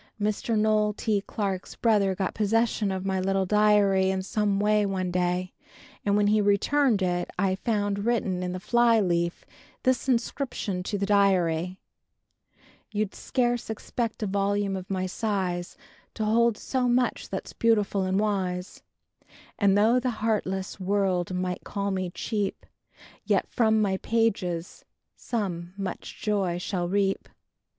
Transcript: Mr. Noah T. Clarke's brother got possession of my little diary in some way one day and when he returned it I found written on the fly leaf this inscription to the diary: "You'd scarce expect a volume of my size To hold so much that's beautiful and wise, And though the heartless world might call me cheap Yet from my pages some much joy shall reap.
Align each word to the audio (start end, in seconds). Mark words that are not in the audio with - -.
Mr. 0.19 0.57
Noah 0.57 0.95
T. 0.95 1.21
Clarke's 1.27 1.75
brother 1.75 2.15
got 2.15 2.33
possession 2.33 2.91
of 2.91 3.05
my 3.05 3.19
little 3.19 3.45
diary 3.45 4.09
in 4.09 4.23
some 4.23 4.59
way 4.59 4.83
one 4.83 5.11
day 5.11 5.53
and 6.03 6.17
when 6.17 6.25
he 6.25 6.41
returned 6.41 7.03
it 7.03 7.29
I 7.37 7.53
found 7.53 7.99
written 8.03 8.43
on 8.43 8.51
the 8.51 8.59
fly 8.59 8.99
leaf 8.99 9.45
this 9.83 10.09
inscription 10.09 10.81
to 10.81 10.97
the 10.97 11.05
diary: 11.05 11.77
"You'd 12.91 13.13
scarce 13.13 13.69
expect 13.69 14.23
a 14.23 14.25
volume 14.25 14.75
of 14.75 14.89
my 14.89 15.05
size 15.05 15.77
To 16.15 16.25
hold 16.25 16.57
so 16.57 16.89
much 16.89 17.29
that's 17.29 17.53
beautiful 17.53 18.01
and 18.01 18.19
wise, 18.19 18.81
And 19.59 19.77
though 19.77 19.99
the 19.99 20.09
heartless 20.25 20.79
world 20.79 21.31
might 21.31 21.63
call 21.63 21.91
me 21.91 22.09
cheap 22.09 22.65
Yet 23.23 23.45
from 23.47 23.79
my 23.83 23.97
pages 23.97 24.83
some 25.15 25.75
much 25.77 26.19
joy 26.19 26.57
shall 26.57 26.89
reap. 26.89 27.29